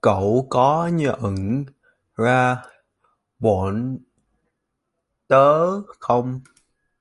[0.00, 1.64] Cậu có nhận
[2.14, 2.62] ra
[3.38, 3.98] bọn
[5.28, 6.40] tớ không